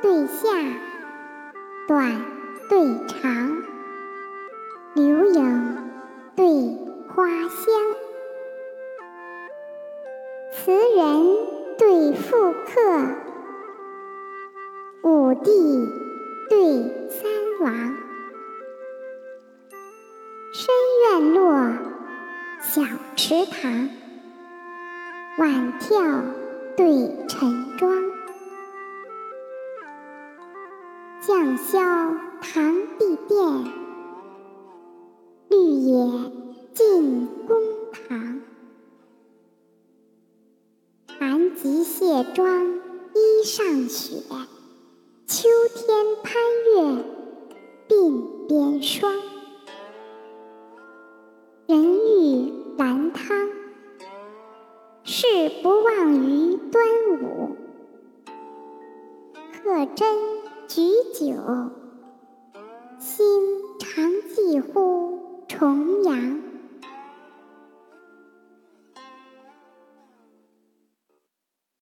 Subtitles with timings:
[0.00, 0.48] 夏，
[1.88, 2.22] 短
[2.68, 3.62] 对长，
[4.94, 5.76] 柳影
[6.36, 6.46] 对
[7.08, 7.74] 花香，
[10.52, 11.36] 词人
[11.78, 12.80] 对赋客，
[15.02, 15.88] 武帝
[16.48, 17.30] 对三
[17.60, 17.96] 王，
[20.52, 21.72] 深院落，
[22.60, 22.82] 小
[23.16, 23.88] 池塘，
[25.38, 26.22] 晚眺
[26.76, 28.07] 对晨妆。
[31.28, 31.76] 绛霄
[32.40, 33.70] 堂敝殿，
[35.50, 36.32] 绿野
[36.72, 37.58] 进宫
[37.92, 38.40] 堂。
[41.06, 42.78] 寒极卸妆
[43.14, 44.22] 衣上雪，
[45.26, 47.04] 秋天攀月
[47.90, 49.12] 鬓边霜。
[51.66, 53.50] 人欲兰汤，
[55.04, 55.26] 事
[55.62, 56.82] 不忘于端
[57.20, 57.54] 午。
[59.52, 60.47] 客斟。
[60.68, 60.82] 举
[61.14, 61.34] 酒，